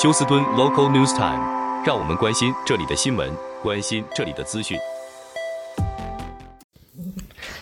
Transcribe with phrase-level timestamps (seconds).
[0.00, 1.44] 休斯敦 Local News Time，
[1.84, 4.78] 让我们关心这里的新闻，关心这里的资讯。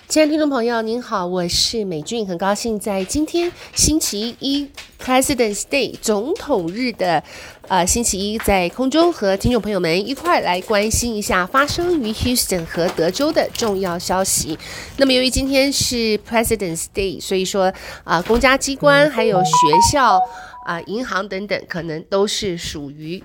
[0.08, 4.66] 亲爱的听众朋友，您好，我是美俊，很高兴在今天星期一
[4.98, 7.22] President's Day 总统日的
[7.68, 14.58] 呃星期一，在空中和听众朋友们一块来关心一下发生于 Houston 和德州的重要消息。
[14.96, 17.70] 那么由于今天是 President's Day，所以说
[18.04, 19.50] 啊、公家机关还有学
[19.92, 20.18] 校
[20.64, 23.22] 啊、银行等等，可能都是属于。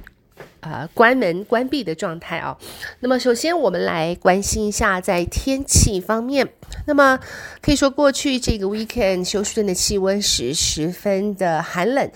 [0.62, 2.58] 呃，关门关闭的状态啊。
[3.00, 6.48] 那么，首先我们来关心一下在天气方面。
[6.86, 7.20] 那么
[7.62, 12.12] 可以说，过去这个 weekend 休斯顿的气温是十分的寒冷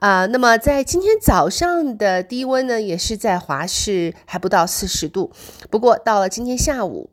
[0.00, 5.32] 啊、那么在今天早上的低温呢，也是在华氏还不到四十度。
[5.70, 7.10] 不过到了今天下午。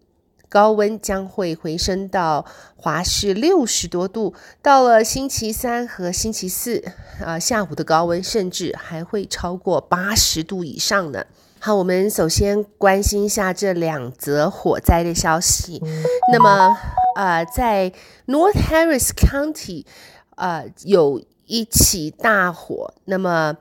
[0.54, 6.78] 高温将会回升到华氏六十多度，到了星期三和星期四，
[7.20, 11.26] 啊、呃，下午的高温甚至还会超过八十度以上呢。
[11.58, 15.82] 好，我们首先关心一下这两则火灾的消息。
[16.32, 16.78] 那么，
[17.16, 17.92] 呃，在
[18.28, 19.86] North Harris County，
[20.36, 22.94] 呃，有一起大火。
[23.06, 23.58] 那么。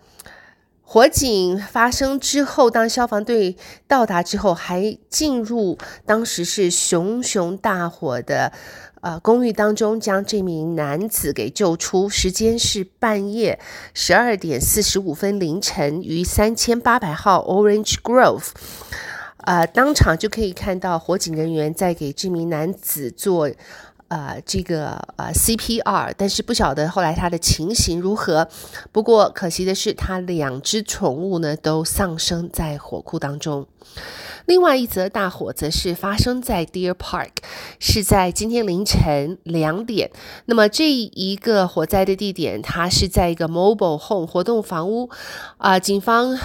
[0.93, 3.57] 火警发生之后，当消防队
[3.89, 8.53] 到达之后，还进入当时是熊熊大火的
[9.01, 12.11] 呃公寓当中，将这名男子给救出。
[12.11, 13.59] 时间是半夜
[13.95, 18.49] 十二点四十五分凌晨，于三千八百号 Orange Grove，
[19.39, 23.51] 呃，当场就可以看到火警人员在给这名男子做。
[24.13, 28.47] 呃，这个呃 CPR，但是不晓得后来他的情形如何。
[28.93, 33.67] 不过可惜的是，他两只宠物呢都丧生在火库当中。
[34.45, 37.31] 另外一则大火则是发生在 Deer Park，
[37.79, 40.11] 是在今天凌晨两点。
[40.45, 45.09] 那么这一个火灾的地点，它是在一个 Mobile Home 活动房屋。
[45.57, 46.39] 啊、警方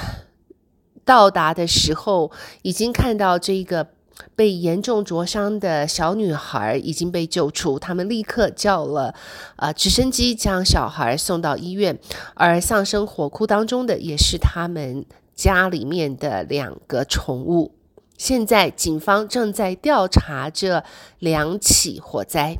[1.03, 3.87] 到达的时候已经看到这个。
[4.35, 9.13] 被严重灼伤的小女孩已经被救出，他们立刻叫了
[9.55, 11.97] 呃直升机将小孩送到医院。
[12.33, 17.73] 而丧生火窟当中的也是他们家里面的两个宠物。
[18.17, 20.83] 现在警方正在调查这
[21.19, 22.57] 两起火灾。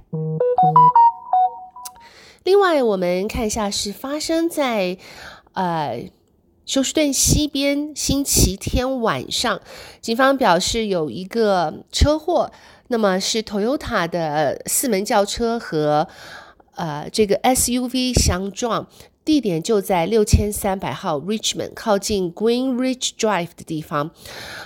[2.44, 4.98] 另外，我们看一下是发生在
[5.54, 6.10] 呃。
[6.68, 9.62] 休斯顿西边，星期天晚上，
[10.02, 12.52] 警方表示有一个车祸，
[12.90, 16.10] 那么是 Toyota 的四门轿车和
[16.76, 18.86] 呃这个 SUV 相撞，
[19.24, 24.12] 地点就在六千三百号 Richmond 靠近 Green Ridge Drive 的地方，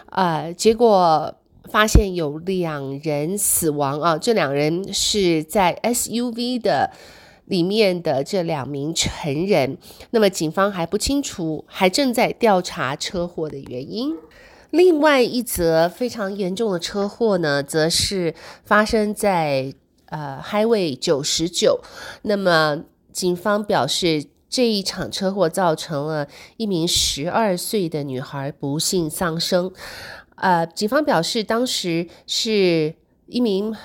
[0.10, 1.36] 呃，结果
[1.72, 6.90] 发现有两人死亡啊，这两人是在 SUV 的。
[7.46, 9.78] 里面的这两名成人，
[10.12, 14.16] 那么警方还不清楚，还正在调查车祸的原因。
[14.70, 19.74] 另外一则非常严重的车祸呢，则是发生在
[20.06, 21.82] 呃 Highway 九十九。
[22.22, 29.74] 那么警方表示，这一场车祸造成了一名十二岁的女孩不幸丧生。
[30.36, 32.96] 呃，警方表示，当时是
[33.28, 33.76] 一名。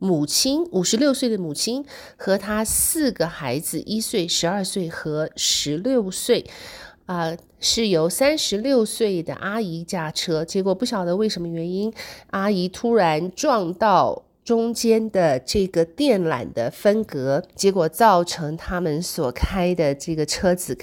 [0.00, 1.84] 母亲五十六岁的母亲
[2.16, 6.46] 和她四个孩子，一岁、十二岁和十六岁，
[7.04, 11.92] 啊、是由三十六岁的阿姨驾车，结果不晓得为什么原因，
[12.30, 20.76] 阿姨突然撞到中间的这个电缆的分隔，结果造成他们所开的这个车子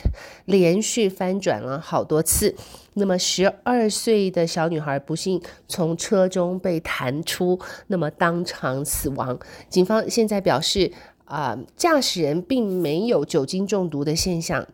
[0.46, 2.56] 连续翻转了好多次。
[2.94, 9.38] 那么十二岁的小女孩不幸从车中被弹出，那么当场死亡。
[9.68, 10.90] 警方现在表示，
[11.26, 14.66] 啊、呃，驾驶人并没有酒精中毒的现象，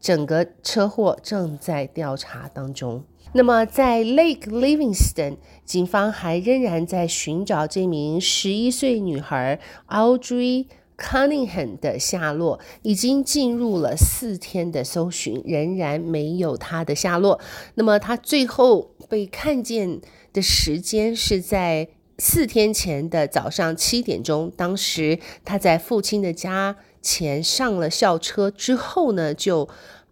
[0.00, 3.04] 整个车祸正在调查当中。
[3.32, 10.66] 那么在 Lake Livingston，警方还仍然在寻找这名十一岁女孩 Audrey。
[11.00, 17.38] Cunningham 的下落已经进入了四天的搜寻，仍然没有她的下落。
[17.76, 20.00] 那么她最后被看见
[20.32, 21.86] 的时间是在
[22.18, 29.68] 四天前的早上七点钟，当时她在父亲的家前上了校车之后呢，就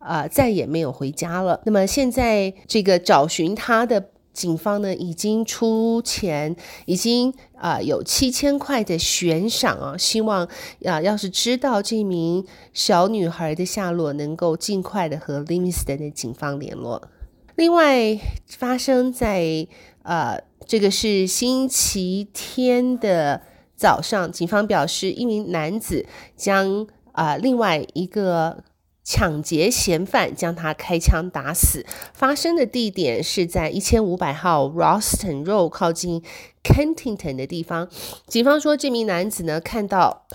[0.07, 1.61] 啊、呃、再也没有回家了。
[1.67, 4.11] 那么现在这个找寻他的。
[4.37, 6.55] 警方呢已经出钱，
[6.85, 10.47] 已经啊、有七千块的悬赏啊，希望
[10.85, 12.45] 啊、要是知道这名
[12.75, 17.09] 小女孩的下落，能够尽快的和 Livingston 的警方联络。
[17.55, 19.67] 另外，发生在
[20.03, 23.41] 呃这个是星期天的
[23.75, 26.05] 早上，警方表示一名男子
[26.37, 28.63] 将啊、另外一个
[29.07, 31.87] 抢劫嫌犯将他开枪打死。
[32.13, 36.23] 发生的地点是在一千五百号 Roston Road 靠近
[36.65, 37.89] Kentington 的地方。
[38.27, 40.27] 警方说，这名男子呢看到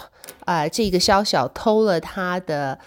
[0.46, 2.80] 啊、这个宵小偷了他的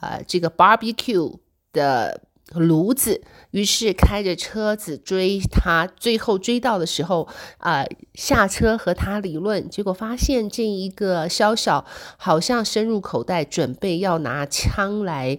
[0.00, 1.38] 呃这个 barbecue
[1.72, 2.20] 的。
[2.54, 11.84] 炉子，于是开着车子追他，最后追到的时候，啊、下车和他理论，结果发现这一个宵小
[12.16, 15.38] 好像伸入口袋，准备要拿枪来，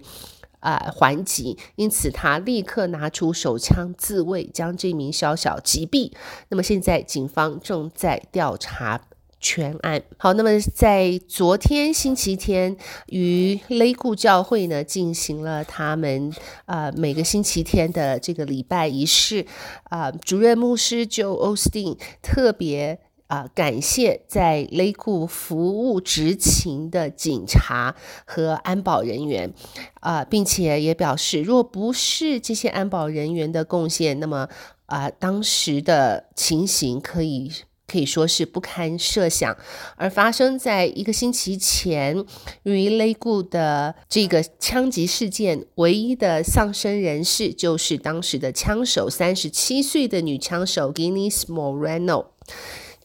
[0.60, 6.12] 啊、还击，因此他立刻拿出手枪自卫，将这名宵小击毙。
[6.48, 9.02] 那么现在警方正在调查。
[9.42, 12.76] 全案好，那么在昨天星期天，
[13.08, 16.32] 于勒固教会呢进行了他们
[16.66, 19.44] 呃每个星期天的这个礼拜仪式
[19.90, 29.52] 啊、主任牧师 Joel Osteen 特别啊、呃、感谢在雷固服务执勤的警察和安保人员
[29.98, 34.48] 啊、并且也表示，若不是这些安保人员的贡献，那么
[34.86, 37.50] 啊、当时的情形可以。
[37.92, 39.54] 可以说是不堪设想，
[39.96, 42.24] 而发生在一个星期前
[42.62, 52.28] 于勒固的这个枪击事件，唯一的丧生人士就是当时的枪手，三十七岁的女枪手 Glynis Moreno。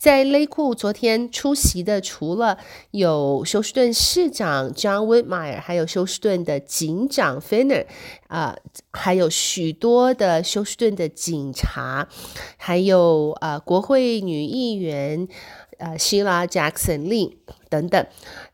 [0.07, 2.57] 在勒库昨天出席的，除了
[2.91, 7.85] 有休斯顿市长 John Whitmire，还有休斯顿的警长 Finner，
[8.29, 8.55] 啊、
[8.93, 12.07] 还有许多的休斯顿的警察，
[12.55, 15.27] 还有啊、国会女议员
[15.77, 17.35] 呃希拉 Jackson Lee
[17.69, 18.07] 等等。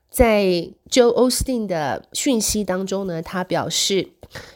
[0.10, 0.46] 在
[0.90, 4.10] Joe Austin 的讯息当中呢，他表示，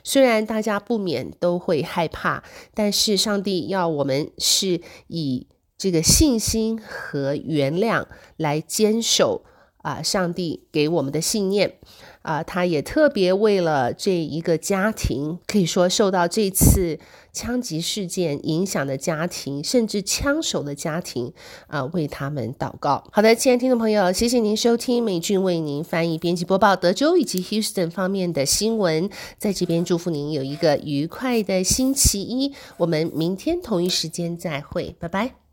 [0.03, 2.43] 虽然大家不免都会害怕，
[2.73, 5.45] 但是上帝要我们是以。
[5.77, 9.43] 这个信心和原谅来坚守
[9.83, 11.75] 啊，上帝给我们的信念
[12.23, 16.99] 啊，他也特别为了这一个家庭，可以说受到这次
[17.31, 21.31] 枪击事件影响的家庭，甚至枪手的家庭
[21.67, 23.07] 啊，为他们祷告。
[23.13, 32.53] 好的，亲爱的听众朋友，谢谢您收听美俊为您翻译、编辑播报德州以及 Houston 方面的新闻，在这边祝福您有一个愉快的星期一。
[32.77, 35.46] 我们明天同一时间再会，拜拜。